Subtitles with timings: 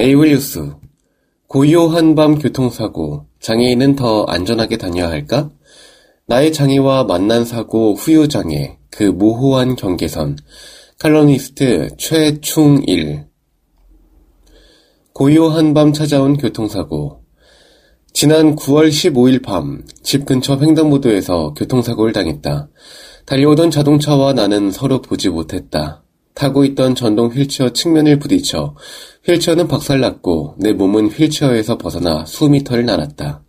[0.00, 0.76] 에이블뉴스
[1.46, 5.50] 고요한 밤 교통사고 장애인은 더 안전하게 다녀야 할까?
[6.26, 10.38] 나의 장애와 만난 사고 후유 장애 그 모호한 경계선
[10.98, 13.26] 칼럼니스트 최충일
[15.12, 17.20] 고요한 밤 찾아온 교통사고
[18.14, 22.70] 지난 9월 15일 밤 집 근처 횡단보도에서 교통사고를 당했다.
[23.26, 26.02] 달려오던 자동차와 나는 서로 보지 못했다.
[26.40, 28.74] 타고 있던 전동 휠체어 측면을 부딪혀
[29.26, 33.44] 휠체어는 박살났고 내 몸은 휠체어에서 벗어나 수미터를 날았다.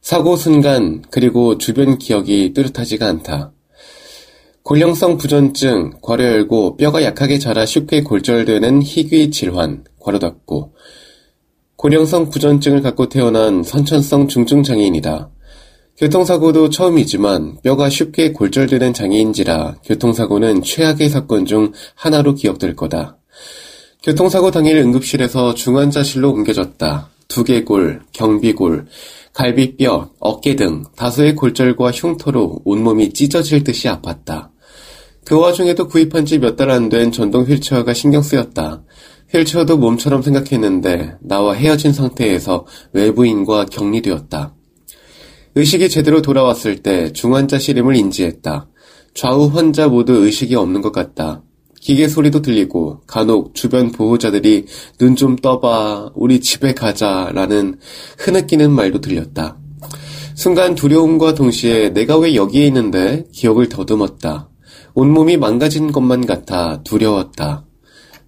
[0.00, 3.52] 사고 순간 그리고 주변 기억이 뚜렷하지가 않다.
[4.64, 10.74] 골령성 부전증, 괄호 열고 뼈가 약하게 자라 쉽게 골절되는 희귀 질환, 괄호 닫고
[11.76, 15.30] 고령성 부전증을 갖고 태어난 선천성 중증 장애인이다.
[16.00, 23.18] 교통사고도 처음이지만 뼈가 쉽게 골절되는 장애인지라 교통사고는 최악의 사건 중 하나로 기억될 거다.
[24.02, 27.10] 교통사고 당일 응급실에서 중환자실로 옮겨졌다.
[27.28, 28.86] 두개골, 경비골,
[29.34, 34.48] 갈비뼈, 어깨 등 다수의 골절과 흉터로 온몸이 찢어질 듯이 아팠다.
[35.26, 38.82] 그 와중에도 구입한 지 몇 달 안 된 전동 휠체어가 신경 쓰였다.
[39.34, 42.64] 휠체어도 몸처럼 생각했는데 나와 헤어진 상태에서
[42.94, 44.54] 외부인과 격리되었다.
[45.54, 48.68] 의식이 제대로 돌아왔을 때 중환자실임을 인지했다.
[49.14, 51.42] 좌우 환자 모두 의식이 없는 것 같다.
[51.80, 54.66] 기계 소리도 들리고 간혹 주변 보호자들이
[55.00, 57.78] 눈 좀 떠봐, 우리 집에 가자 라는
[58.18, 59.58] 흐느끼는 말도 들렸다.
[60.36, 64.48] 순간 두려움과 동시에 내가 왜 여기에 있는데 기억을 더듬었다.
[64.94, 67.64] 온몸이 망가진 것만 같아 두려웠다.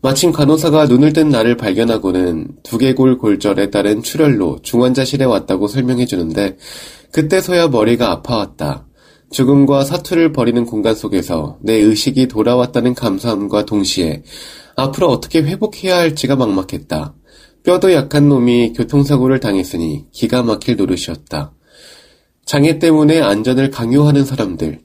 [0.04, 6.56] 마침 간호사가 눈을 뜬 나를 발견하고는 두개골 골절에 따른 출혈로 중환자실에 왔다고 설명해 주는데
[7.12, 8.88] 그때서야 머리가 아파왔다.
[9.30, 14.24] 죽음과 사투를 벌이는 공간 속에서 내 의식이 돌아왔다는 감사함과 동시에
[14.74, 17.14] 앞으로 어떻게 회복해야 할지가 막막했다.
[17.62, 21.54] 뼈도 약한 놈이 교통사고를 당했으니 기가 막힐 노릇이었다.
[22.44, 24.80] 장애 때문에 안전을 강요하는 사람들.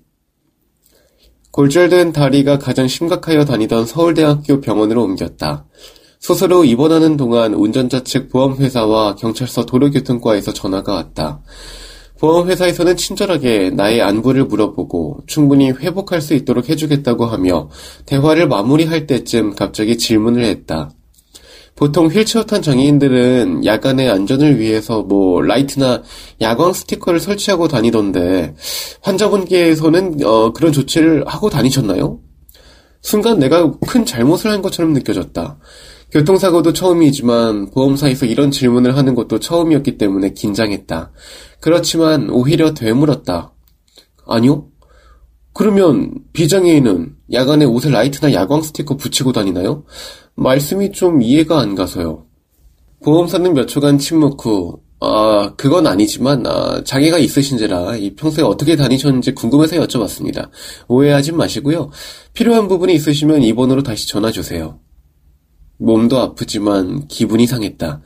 [1.51, 5.65] 골절된 다리가 가장 심각하여 다니던 서울대학교 병원으로 옮겼다.
[6.19, 11.41] 스스로 입원하는 동안 운전자 측 보험회사와 경찰서 도로교통과에서 전화가 왔다.
[12.19, 17.69] 보험회사에서는 친절하게 나의 안부를 물어보고 충분히 회복할 수 있도록 해주겠다고 하며
[18.05, 20.91] 대화를 마무리할 때쯤 갑자기 질문을 했다.
[21.77, 26.01] 보통 휠체어 탄 장애인들은 야간의 안전을 위해서 뭐 라이트나
[26.41, 28.55] 야광 스티커를 설치하고 다니던데
[29.01, 32.19] 환자분께서는 어, 그런 조치를 하고 다니셨나요?
[33.01, 35.59] 순간 내가 큰 잘못을 한 것처럼 느껴졌다.
[36.11, 41.11] 교통사고도 처음이지만 보험사에서 이런 질문을 하는 것도 처음이었기 때문에 긴장했다.
[41.61, 43.53] 그렇지만 오히려 되물었다.
[44.25, 44.69] 아니요?
[45.53, 49.83] 그러면 비장애인은 야간에 옷에 라이트나 야광 스티커 붙이고 다니나요?
[50.37, 52.25] 말씀이 좀 이해가 안 가서요.
[53.03, 59.33] 보험사는 몇 초간 침묵 후, 아, 그건 아니지만, 아, 장애가 있으신지라 이 평소에 어떻게 다니셨는지
[59.33, 60.49] 궁금해서 여쭤봤습니다.
[60.87, 61.89] 오해하지 마시고요.
[62.33, 64.79] 필요한 부분이 있으시면 이 번호로 다시 전화 주세요.
[65.79, 68.01] 몸도 아프지만 기분이 상했다.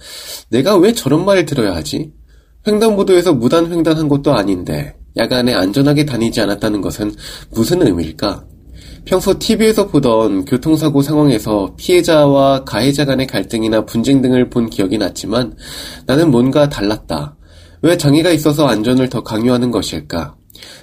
[0.49, 2.11] 내가 왜 저런 말을 들어야 하지?
[2.67, 7.13] 횡단보도에서 무단 횡단한 것도 아닌데 야간에 안전하게 다니지 않았다는 것은
[7.51, 8.45] 무슨 의미일까?
[9.05, 15.55] 평소 TV에서 보던 교통사고 상황에서 피해자와 가해자 간의 갈등이나 분쟁 등을 본 기억이 났지만
[16.05, 17.35] 나는 뭔가 달랐다.
[17.81, 20.35] 왜 장애가 있어서 안전을 더 강요하는 것일까?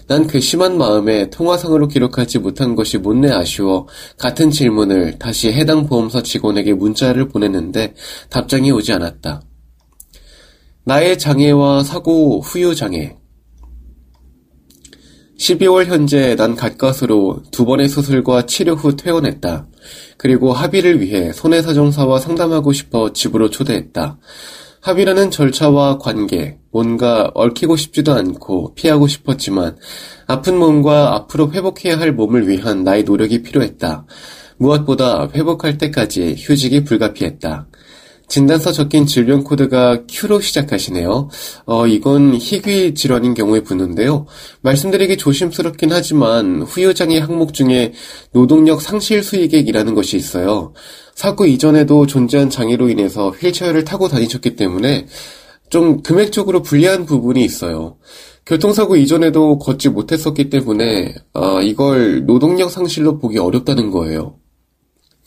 [0.09, 3.87] 난 그 심한 마음에 통화상으로 기록하지 못한 것이 못내 아쉬워
[4.19, 7.95] 같은 질문을 다시 해당 보험사 직원에게 문자를 보냈는데
[8.31, 9.43] 답장이 오지 않았다.
[10.85, 13.17] 나의 장애와 사고 후유 장애.
[15.39, 19.69] 12월 현재 난 갓가스로 두 번의 수술과 치료 후 퇴원했다.
[20.17, 24.19] 그리고 합의를 위해 손해사정사와 상담하고 싶어 집으로 초대했다.
[24.81, 29.77] 합의라는 절차와 관계, 뭔가 얽히고 싶지도 않고 피하고 싶었지만
[30.27, 34.07] 아픈 몸과 앞으로 회복해야 할 몸을 위한 나의 노력이 필요했다.
[34.57, 37.69] 무엇보다 회복할 때까지 휴직이 불가피했다.
[38.29, 41.29] 진단서 적힌 질병 코드가 Q로 시작하시네요.
[41.65, 44.27] 어, 이건 희귀 질환인 경우에 붙는데요.
[44.61, 47.93] 말씀드리기 조심스럽긴 하지만 후유장애 항목 중에
[48.33, 50.75] 노동력 상실 수익액이라는 것이 있어요.
[51.15, 55.07] 사고 이전에도 존재한 장애로 인해서 휠체어를 타고 다니셨기 때문에
[55.71, 57.97] 좀 금액적으로 불리한 부분이 있어요.
[58.47, 64.37] 교통사고 이전에도 걷지 못했었기 때문에 아, 이걸 노동력 상실로 보기 어렵다는 거예요.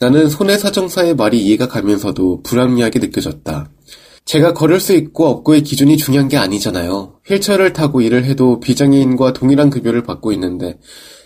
[0.02, 3.70] 나는 손해 사정사의 말이 이해가 가면서도 불합리하게 느껴졌다.
[4.24, 7.20] 제가 걸을 수 있고 없고의 기준이 중요한 게 아니잖아요.
[7.24, 10.80] 휠체어를 타고 일을 해도 비장애인과 동일한 급여를 받고 있는데,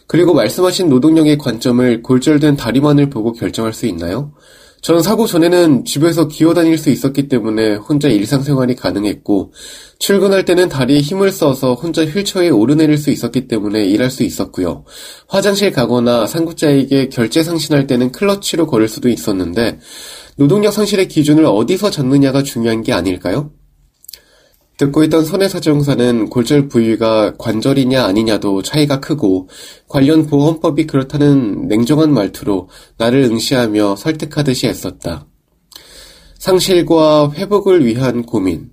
[0.06, 4.32] 그리고 말씀하신 노동력의 관점을 골절된 다리만을 보고 결정할 수 있나요?
[4.86, 9.52] 전 사고 전에는 집에서 기어다닐 수 있었기 때문에 혼자 일상생활이 가능했고
[9.98, 14.84] 출근할 때는 다리에 힘을 써서 혼자 휠체어에 오르내릴 수 있었기 때문에 일할 수 있었고요.
[15.26, 19.80] 화장실 가거나 상급자에게 결제 상신할 때는 클러치로 걸을 수도 있었는데
[20.36, 23.50] 노동력 상실의 기준을 어디서 잡느냐가 중요한 게 아닐까요?
[24.76, 29.48] 듣고 있던 손해사정사는 골절 부위가 관절이냐 아니냐도 차이가 크고
[29.88, 32.68] 관련 보험법이 그렇다는 냉정한 말투로
[32.98, 35.26] 나를 응시하며 설득하듯이 했었다.
[36.38, 38.70] 상실과 회복을 위한 고민.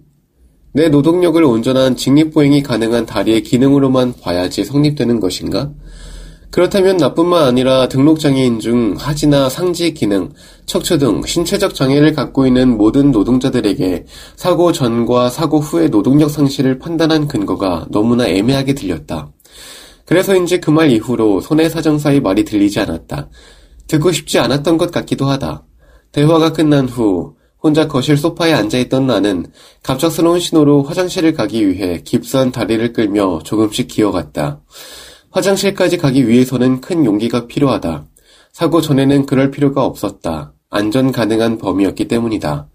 [0.74, 5.72] 내 노동력을 온전한 직립보행이 가능한 다리의 기능으로만 봐야지 성립되는 것인가?
[6.54, 10.30] 그렇다면 나뿐만 아니라 등록장애인 중 하지나 상지 기능,
[10.68, 14.06] 척추 등 신체적 장애를 갖고 있는 모든 노동자들에게
[14.36, 19.32] 사고 전과 사고 후의 노동력 상실을 판단한 근거가 너무나 애매하게 들렸다.
[20.06, 23.32] 그래서인지 그 말 이후로 손해 사정사의 말이 들리지 않았다.
[23.88, 25.66] 듣고 싶지 않았던 것 같기도 하다.
[26.12, 27.34] 대화가 끝난 후
[27.64, 29.48] 혼자 거실 소파에 앉아있던 나는
[29.82, 34.62] 갑작스러운 신호로 화장실을 가기 위해 깁스한 다리를 끌며 조금씩 기어갔다.
[35.34, 38.06] 화장실까지 가기 위해서는 큰 용기가 필요하다.
[38.52, 40.54] 사고 전에는 그럴 필요가 없었다.
[40.70, 42.70] 안전 가능한 범위였기 때문이다.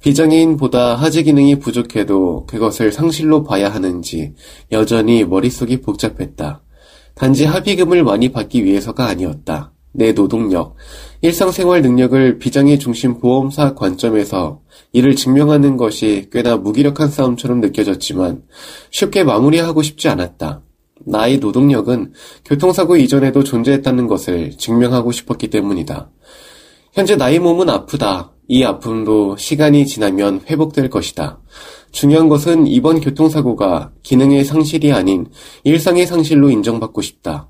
[0.00, 4.34] 비장애인보다 하지 기능이 부족해도 그것을 상실로 봐야 하는지
[4.72, 6.62] 여전히 머릿속이 복잡했다.
[7.14, 9.72] 단지 합의금을 많이 받기 위해서가 아니었다.
[9.92, 10.76] 내 노동력,
[11.22, 14.60] 일상생활 능력을 비장애 중심 보험사 관점에서
[14.92, 18.42] 이를 증명하는 것이 꽤나 무기력한 싸움처럼 느껴졌지만
[18.90, 20.65] 쉽게 마무리하고 싶지 않았다.
[21.06, 22.12] 나의 노동력은
[22.44, 26.10] 교통사고 이전에도 존재했다는 것을 증명하고 싶었기 때문이다.
[26.92, 28.32] 현재 나의 몸은 아프다.
[28.48, 31.40] 이 아픔도 시간이 지나면 회복될 것이다.
[31.90, 35.26] 중요한 것은 이번 교통사고가 기능의 상실이 아닌
[35.64, 37.48] 일상의 상실로 인정받고 싶다.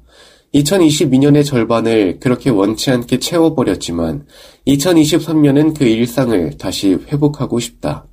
[0.54, 4.26] 2022년의 절반을 그렇게 원치 않게 채워버렸지만
[4.66, 8.06] 2023년은 그 일상을 다시 회복하고 싶다.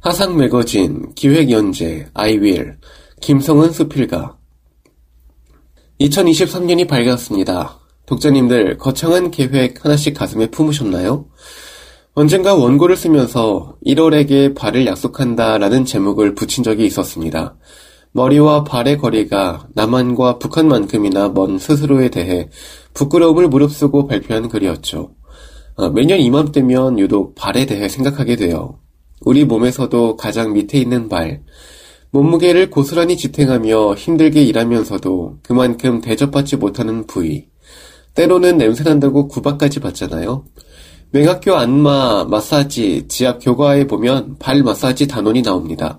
[0.00, 2.76] 하상 매거진, 기획 연재, 아이윌,
[3.24, 4.36] 김성은 수필가
[5.98, 7.80] 2023년이 밝았습니다.
[8.04, 11.24] 독자님들 거창한 계획 하나씩 가슴에 품으셨나요?
[12.12, 17.56] 언젠가 원고를 쓰면서 1월에게 발을 약속한다 라는 제목을 붙인 적이 있었습니다.
[18.12, 22.50] 머리와 발의 거리가 남한과 북한만큼이나 먼 스스로에 대해
[22.92, 25.14] 부끄러움을 무릅쓰고 발표한 글이었죠.
[25.76, 28.80] 어, 매년 이맘때면 유독 발에 대해 생각하게 돼요.
[29.22, 31.42] 우리 몸에서도 가장 밑에 있는 발,
[32.14, 37.46] 몸무게를 고스란히 지탱하며 힘들게 일하면서도 그만큼 대접받지 못하는 부위.
[38.14, 40.44] 때로는 냄새난다고 구박까지 받잖아요.
[41.10, 45.98] 맹학교 안마, 마사지, 지압 교과에 보면 발 마사지 단원이 나옵니다.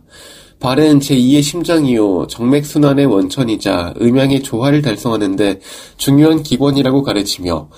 [0.61, 5.59] 발은 제2의 심장이요, 정맥순환의 원천이자 음양의 조화를 달성하는데
[5.97, 7.69] 중요한 기본이라고 가르치며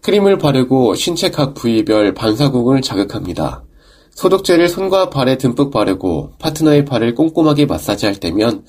[0.00, 3.62] 크림을 바르고 신체 각 부위별 반사공을 자극합니다.
[4.14, 8.64] 소독제를 손과 발에 듬뿍 바르고 파트너의 발을 꼼꼼하게 마사지할 때면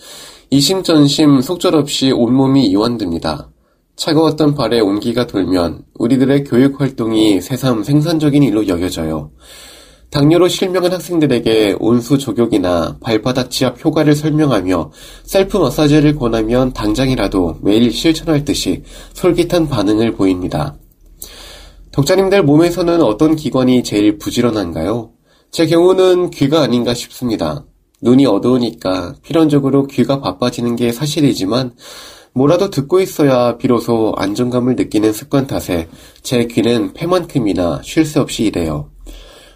[0.49, 3.49] 이심전심 속절없이 온몸이 이완됩니다.
[3.95, 9.31] 차가웠던 발에 온기가 돌면 우리들의 교육 활동이 새삼 생산적인 일로 여겨져요.
[10.11, 14.91] 당뇨로 실명한 학생들에게 온수 조격이나 발바닥 지압 효과를 설명하며
[15.23, 18.83] 셀프 마사지를 권하면 당장이라도 매일 실천할 듯이
[19.13, 20.75] 솔깃한 반응을 보입니다.
[21.91, 25.14] 독자님들 몸에서는 어떤 기관이 제일 부지런한가요?
[25.55, 27.63] 제 경우는 귀가 아닌가 싶습니다.
[28.01, 31.75] 눈이 어두우니까 필연적으로 귀가 바빠지는 게 사실이지만
[32.33, 35.87] 뭐라도 듣고 있어야 비로소 안정감을 느끼는 습관 탓에
[36.21, 38.89] 제 귀는 폐만큼이나 쉴 새 없이 일해요.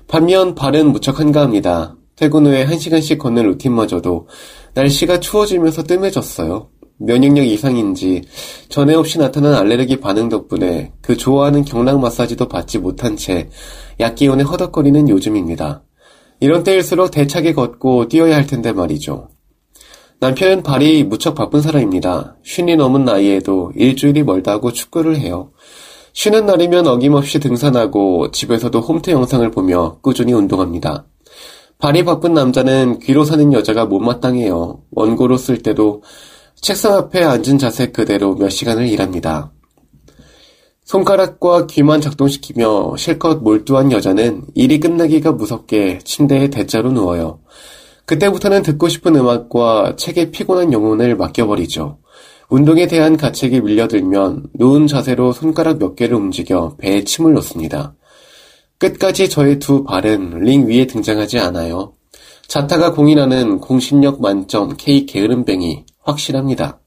[0.07, 1.97] 반면 발은 무척 한가합니다.
[2.15, 4.29] 퇴근 후에 1시간씩 걷는 루틴마저도
[4.75, 6.69] 날씨가 추워지면서 뜸해졌어요.
[6.99, 8.21] 면역력 이상인지
[8.69, 13.49] 전에 없이 나타난 알레르기 반응 덕분에 그 좋아하는 경락 마사지도 받지 못한 채
[13.99, 15.83] 약기운에 허덕거리는 요즘입니다.
[16.39, 19.29] 이런 때일수록 대차게 걷고 뛰어야 할 텐데 말이죠.
[20.21, 22.35] 남편은 발이 무척 바쁜 사람입니다.
[22.43, 25.51] 쉰이 넘은 나이에도 일주일이 멀다 하고 축구를 해요.
[26.13, 31.05] 쉬는 날이면 어김없이 등산하고 집에서도 홈트 영상을 보며 꾸준히 운동합니다.
[31.77, 34.81] 발이 바쁜 남자는 귀로 사는 여자가 못마땅해요.
[34.91, 36.03] 원고로 쓸 때도
[36.55, 39.53] 책상 앞에 앉은 자세 그대로 몇 시간을 일합니다.
[40.89, 47.41] 손가락과 귀만 작동시키며 실컷 몰두한 여자는 일이 끝나기가 무섭게 침대에 대자로 누워요.
[48.05, 51.99] 그때부터는 듣고 싶은 음악과 책에 피곤한 영혼을 맡겨버리죠.
[52.49, 57.93] 운동에 대한 가책이 밀려들면 누운 자세로 손가락 몇 개를 움직여 배에 침을 놓습니다.
[58.79, 61.93] 끝까지 저의 두 발은 링 위에 등장하지 않아요.
[62.47, 66.79] 자타가 공인하는 공신력 만점 K 게으름뱅이 확실합니다.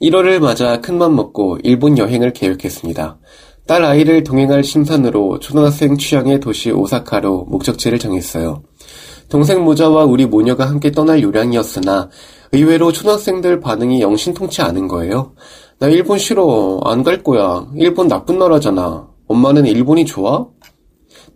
[0.00, 3.18] 1월을 맞아 큰맘 먹고 일본 여행을 계획했습니다.
[3.66, 8.62] 딸 아이를 동행할 심산으로 초등학생 취향의 도시 오사카로 목적지를 정했어요.
[9.28, 12.08] 동생 모자와 우리 모녀가 함께 떠날 요량이었으나
[12.52, 15.34] 의외로 초등학생들 반응이 영신통치 않은 거예요.
[15.78, 16.80] 나 일본 싫어.
[16.84, 17.66] 안 갈 거야.
[17.76, 19.06] 일본 나쁜 나라잖아.
[19.28, 20.48] 엄마는 일본이 좋아?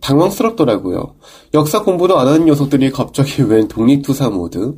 [0.01, 1.15] 당황스럽더라고요.
[1.53, 4.75] 역사 공부도 안 하는 녀석들이 갑자기 웬 독립투사 모드?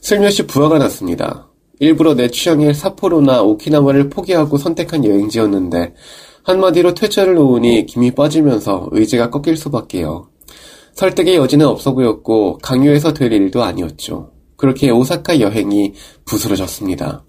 [0.00, 1.51] 슬며시 부하가 났습니다.
[1.82, 5.94] 일부러 내 취향의 사포로나 오키나와를 포기하고 선택한 여행지였는데
[6.44, 10.28] 한마디로 퇴짜를 놓으니 김이 빠지면서 의지가 꺾일 수밖에요.
[10.92, 14.30] 설득의 여지는 없어 보였고 강요해서 될 일도 아니었죠.
[14.56, 17.24] 그렇게 오사카 여행이 부스러졌습니다.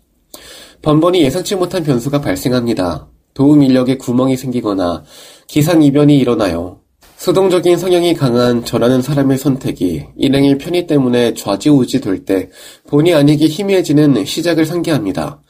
[0.84, 3.08] 번번이 예상치 못한 변수가 발생합니다.
[3.34, 5.04] 도움 인력에 구멍이 생기거나
[5.48, 6.83] 기상 이변이 일어나요.
[7.24, 12.50] 수동적인 성향이 강한 저라는 사람의 선택이 일행의 편의 때문에 좌지우지 될 때
[12.90, 15.42] 본의 아니게 희미해지는 시작을 상기합니다.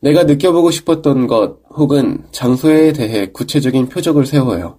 [0.00, 4.78] 내가 느껴보고 싶었던 것 혹은 장소에 대해 구체적인 표적을 세워요.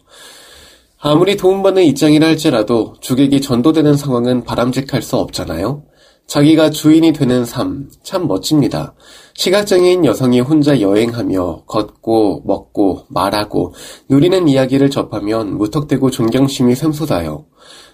[1.00, 5.86] 아무리 도움받는 입장이라 할지라도 주객이 전도되는 상황은 바람직할 수 없잖아요.
[6.27, 8.96] 자기가 주인이 되는 삶, 참 멋집니다.
[9.36, 13.74] 시각장애인 여성이 혼자 여행하며 걷고, 먹고, 말하고,
[14.10, 17.46] 누리는 이야기를 접하면 무턱대고 존경심이 샘솟아요.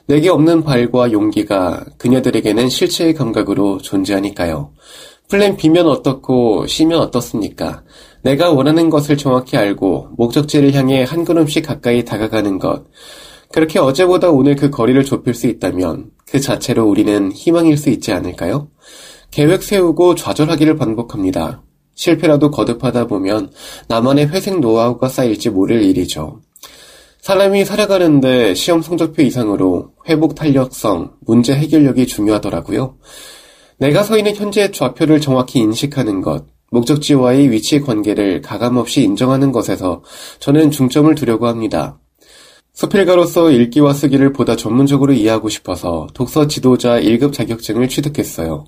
[0.07, 4.71] 내게 없는 발과 용기가 그녀들에게는 실체의 감각으로 존재하니까요.
[5.27, 7.83] 플랜 B면 어떻고 C면 어떻습니까?
[8.23, 12.85] 내가 원하는 것을 정확히 알고 목적지를 향해 한 걸음씩 가까이 다가가는 것.
[13.51, 18.69] 그렇게 어제보다 오늘 그 거리를 좁힐 수 있다면 그 자체로 우리는 희망일 수 있지 않을까요?
[19.31, 21.63] 계획 세우고 좌절하기를 반복합니다.
[21.95, 23.51] 실패라도 거듭하다 보면
[23.87, 26.41] 나만의 회색 노하우가 쌓일지 모를 일이죠.
[27.21, 32.97] 사람이 살아가는데 시험 성적표 이상으로 회복 탄력성, 문제 해결력이 중요하더라고요.
[33.77, 40.03] 내가 서 있는 현재의 좌표를 정확히 인식하는 것, 목적지와의 위치 관계를 가감없이 인정하는 것에서
[40.39, 41.99] 저는 중점을 두려고 합니다.
[42.79, 48.63] 수필가로서 읽기와 쓰기를 보다 전문적으로 이해하고 싶어서 독서 지도자 1급 자격증을 취득했어요.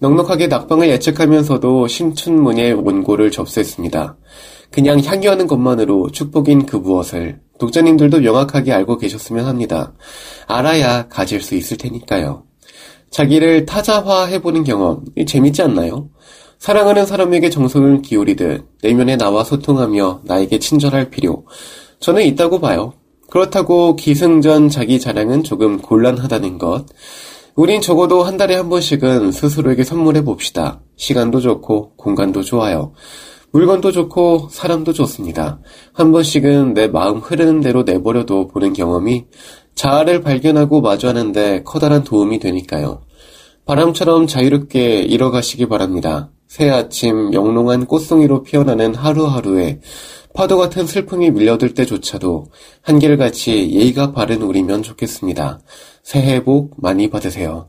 [0.00, 4.18] 넉넉하게 낙방을 예측하면서도 신춘문예 원고를 접수했습니다.
[4.70, 9.94] 그냥 향유하는 것만으로 축복인 그 무엇을 독자님들도 명확하게 알고 계셨으면 합니다.
[10.46, 12.42] 알아야 가질 수 있을 테니까요.
[13.08, 16.10] 자기를 타자화해보는 경험, 재밌지 않나요?
[16.58, 21.46] 사랑하는 사람에게 정성을 기울이듯 내면에 나와 소통하며 나에게 친절할 필요.
[22.00, 22.92] 저는 있다고 봐요.
[23.36, 26.86] 그렇다고 기승전 자기 자랑은 조금 곤란하다는 것.
[27.54, 30.80] 우린 적어도 한 달에 한 번씩은 스스로에게 선물해 봅시다.
[30.96, 32.94] 시간도 좋고 공간도 좋아요.
[33.52, 35.60] 물건도 좋고 사람도 좋습니다.
[35.92, 39.26] 한 번씩은 내 마음 흐르는 대로 내버려도 보는 경험이
[39.74, 43.02] 자아를 발견하고 마주하는데 커다란 도움이 되니까요.
[43.66, 46.30] 바람처럼 자유롭게 잃어가시기 바랍니다.
[46.56, 49.78] 새 아침 영롱한 꽃송이로 피어나는 하루하루에
[50.32, 52.46] 파도 같은 슬픔이 밀려들 때조차도
[52.80, 55.60] 한결같이 예의가 바른 우리면 좋겠습니다.
[56.02, 57.68] 새해 복 많이 받으세요.